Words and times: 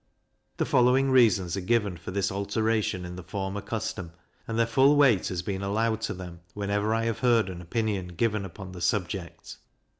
The 0.57 0.65
following 0.65 1.11
reasons 1.11 1.55
are 1.55 1.61
given 1.61 1.95
for 1.95 2.09
this 2.09 2.31
alteration 2.31 3.05
in 3.05 3.17
the 3.17 3.21
former 3.23 3.61
custom, 3.61 4.13
and 4.47 4.57
their 4.57 4.65
full 4.65 4.95
weight 4.95 5.27
has 5.27 5.43
been 5.43 5.61
allowed 5.61 6.01
to 6.01 6.15
them 6.15 6.39
whenever 6.55 6.91
I 6.95 7.03
have 7.05 7.19
heard 7.19 7.49
an 7.51 7.61
opinion 7.61 8.07
given 8.07 8.43
upon 8.43 8.71
the 8.71 8.81
subject. 8.81 9.57